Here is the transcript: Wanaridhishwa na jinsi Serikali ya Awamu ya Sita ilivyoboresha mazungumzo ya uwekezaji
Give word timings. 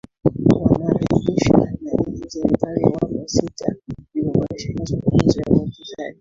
Wanaridhishwa 0.61 1.59
na 1.81 1.91
jinsi 1.91 2.29
Serikali 2.33 2.81
ya 2.81 2.87
Awamu 2.87 3.17
ya 3.17 3.27
Sita 3.27 3.75
ilivyoboresha 4.13 4.73
mazungumzo 4.77 5.41
ya 5.41 5.53
uwekezaji 5.55 6.19